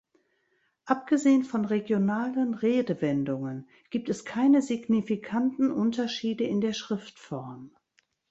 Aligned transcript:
Abgesehen 0.85 1.43
von 1.43 1.63
regionalen 1.63 2.55
Redewendungen 2.55 3.67
gibt 3.91 4.09
es 4.09 4.25
keine 4.25 4.63
signifikanten 4.63 5.71
Unterschiede 5.71 6.43
in 6.43 6.59
der 6.59 6.73
Schriftform. 6.73 7.75